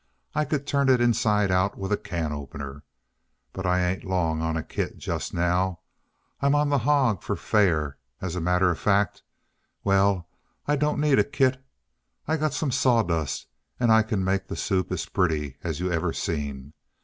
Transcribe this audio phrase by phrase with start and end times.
[0.33, 2.81] I could turn it inside out with a can opener.
[3.53, 5.81] But I ain't long on a kit just now.
[6.39, 9.21] I'm on the hog for fair, as a matter of fact.
[9.83, 10.27] Well,
[10.65, 11.63] I don't need a kit.
[12.27, 13.45] I got some sawdust
[13.79, 16.73] and I can make the soup as pretty as you ever seen.